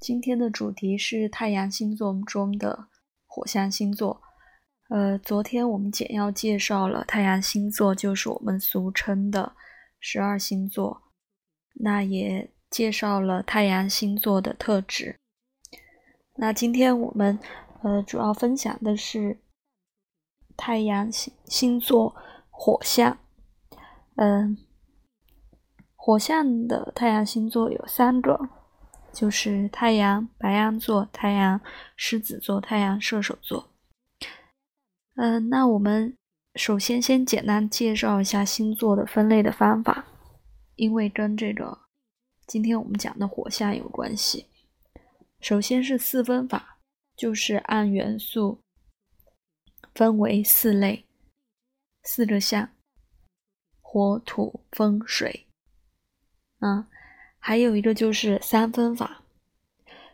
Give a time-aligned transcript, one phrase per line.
[0.00, 2.88] 今天的主题是太阳星座中的
[3.26, 4.22] 火象星座。
[4.88, 9.52] 呃，昨天我们简要介绍了太阳星座，就是我们俗称的
[10.00, 11.02] 十二星座。
[11.74, 15.16] 那也介绍了太阳星座的特质。
[16.36, 17.38] 那今天我们
[17.82, 19.38] 呃主要分享的是
[20.56, 22.16] 太阳星星座
[22.48, 23.18] 火象。
[24.16, 24.56] 嗯，
[25.94, 28.48] 火象的太阳星座有三个，
[29.12, 31.60] 就是太阳白羊座、太阳
[31.96, 33.68] 狮子座、太阳射手座。
[35.16, 36.16] 嗯，那我们
[36.54, 40.06] 首先先简单介绍一下星座的分类的方法，
[40.76, 41.78] 因为跟这个
[42.46, 44.46] 今天我们讲的火象有关系。
[45.40, 46.78] 首先是四分法，
[47.16, 48.60] 就是按元素
[49.94, 51.06] 分为四类，
[52.02, 52.70] 四个象：
[53.80, 55.46] 火、土、风、水。
[56.60, 56.86] 嗯，
[57.40, 59.24] 还有一个就是三分法，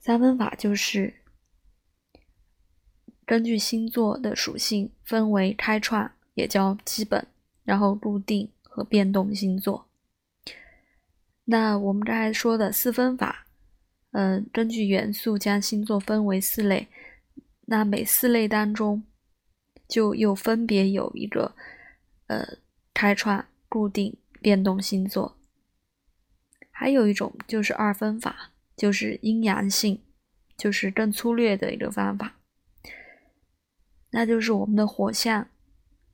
[0.00, 1.14] 三分法就是。
[3.24, 7.24] 根据星座的属性分为开创，也叫基本，
[7.62, 9.86] 然后固定和变动星座。
[11.44, 13.46] 那我们刚才说的四分法，
[14.10, 16.88] 嗯，根据元素将星座分为四类，
[17.66, 19.04] 那每四类当中
[19.86, 21.54] 就又分别有一个
[22.26, 22.44] 呃
[22.92, 25.36] 开创、固定、变动星座。
[26.80, 30.00] 还有一种就是二分法，就是阴阳性，
[30.56, 32.36] 就是更粗略的一个方法。
[34.12, 35.48] 那就是我们的火象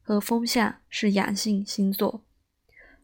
[0.00, 2.24] 和风象是阳性星座，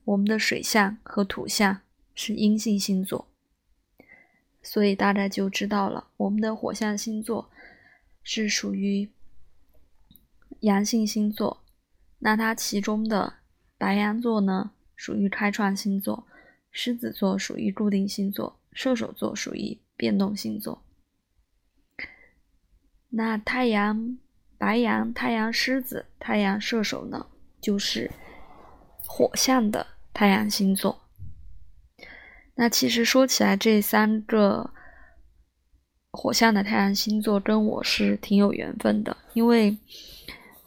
[0.05, 1.83] 我们的水象和土象
[2.15, 3.29] 是阴性星座，
[4.63, 7.51] 所以大概就知道了，我们的火象星座
[8.23, 9.11] 是属于
[10.61, 11.63] 阳性星座，
[12.21, 13.35] 那它其中的
[13.77, 16.27] 白羊座呢属于开创星座，
[16.71, 20.83] 狮子座属于固定星座，射手座属于变动星座，
[23.09, 24.19] 那太阳。
[24.61, 27.29] 白羊、太阳、狮子、太阳、射手呢，
[27.63, 28.11] 就是
[28.99, 31.01] 火象的太阳星座。
[32.57, 34.71] 那其实说起来，这三个
[36.11, 39.79] 火象的太阳星座跟我是挺有缘分的，因为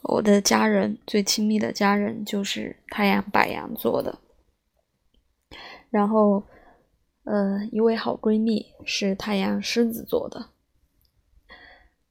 [0.02, 4.18] 我的家人最亲密的家人就是太阳白羊座的，
[5.94, 6.42] 然后
[7.22, 10.48] 呃，一位好闺蜜是太阳狮子座的，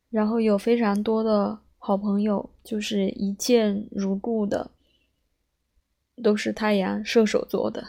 [0.09, 1.59] 然后有非常多的。
[1.77, 4.71] 好朋友就是一见如故的，
[6.23, 7.85] 都是太阳射手座的。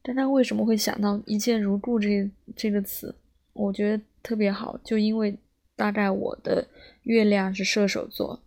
[0.00, 3.12] 但他为什么会想到“一见如故”这这个词？
[3.52, 5.36] 我觉得特别好，就因为
[5.74, 6.68] 大概我的
[7.02, 8.40] 月亮是射手座，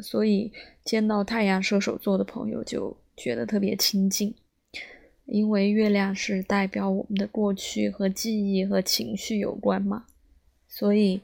[0.00, 0.52] 所以
[0.84, 4.34] 见到太阳射手座的朋友就觉得特别亲近，
[5.28, 10.06] 因为月亮是代表我们的过去和记忆和情绪有关嘛，
[10.66, 11.22] 所以。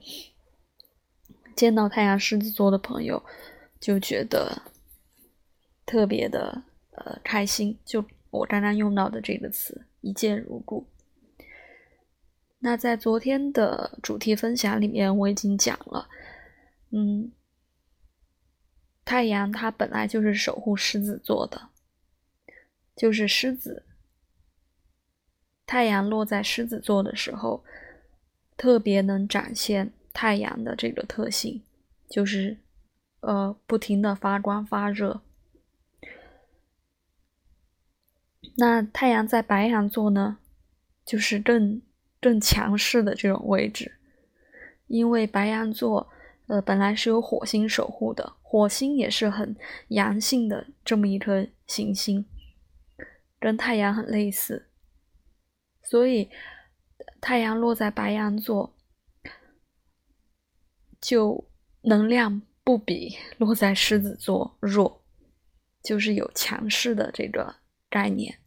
[1.57, 3.23] 见到太阳狮子座的朋友，
[3.79, 4.61] 就觉得
[5.87, 7.79] 特别的呃开心。
[7.85, 10.85] 就我刚刚用到的这个词“一见如故”。
[12.59, 16.09] 那在昨天的主题分享里面，我已经讲了，
[16.91, 17.31] 嗯，
[19.05, 21.69] 太阳它本来就是守护狮子座的，
[22.97, 23.85] 就是狮子。
[25.67, 27.65] 太阳落在狮子座的时候，
[28.57, 29.93] 特别能展现。
[30.17, 31.61] 太阳的这个特性
[32.09, 32.57] 就是，
[33.19, 35.23] 呃，不停的发光发热。
[38.57, 40.39] 那太阳在白羊座呢，
[41.05, 41.83] 就是更
[42.21, 43.97] 更强势的这种位置，
[44.87, 46.09] 因为白羊座，
[46.47, 49.57] 呃，本来是由火星守护的，火星也是很
[49.89, 52.25] 阳性的这么一颗行星，
[53.41, 54.69] 跟太阳很类似，
[55.85, 56.29] 所以
[57.21, 58.75] 太阳落在白羊座。
[61.01, 61.51] 就
[61.83, 65.03] 能量不比 落在狮子座弱，
[65.83, 67.57] 就是有强势的这个
[67.91, 68.39] 概念。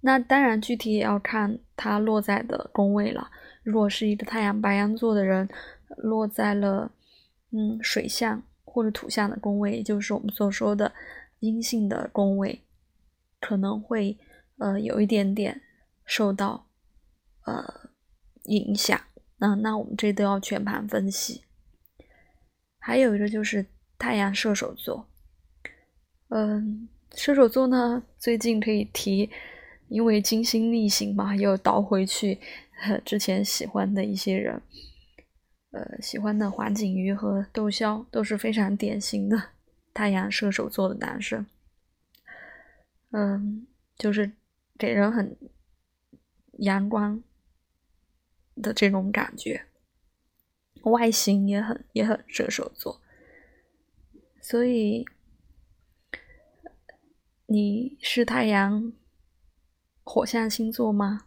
[0.00, 3.32] 那当然，具体也要看它落在的宫位了。
[3.64, 5.48] 如果是一个太阳白羊座的人，
[5.96, 6.92] 落在了
[7.50, 10.94] 嗯水象或者土象的宫位，也就是我们所说的
[11.40, 12.62] 阴性的宫位，
[13.40, 14.16] 可能会
[14.60, 15.60] 呃有一点点
[16.04, 16.68] 受到
[17.44, 17.90] 呃
[18.44, 18.98] 影响。
[19.38, 21.42] 那，那我们这都要全盘分析。
[22.78, 23.66] 还有一个就是
[23.98, 25.08] 太阳射手座，
[26.28, 29.30] 嗯，射手座呢，最近可以提，
[29.88, 32.38] 因为金星逆行嘛，又倒回去
[33.04, 34.62] 之前喜欢的一些人，
[35.72, 39.50] 呃，喜欢的黄景瑜和窦骁都是非常典型的
[39.92, 41.46] 太阳射手座的男生，
[43.12, 43.66] 嗯，
[43.98, 44.32] 就是
[44.80, 45.36] 给人很
[46.60, 47.22] 阳光
[48.56, 49.66] 的这种感觉，
[50.84, 53.02] 外形也很也很射手座，
[54.40, 55.04] 所以
[57.44, 58.90] 你是太阳
[60.02, 61.26] 火象星座吗？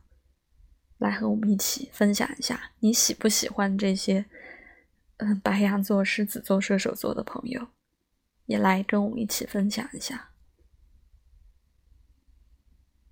[0.98, 4.26] 来和我们一起分享一下，你喜不喜欢这些
[5.18, 7.68] 嗯白羊座、狮子座、射手座的朋友？
[8.48, 10.33] 也来跟我们一起分享一下。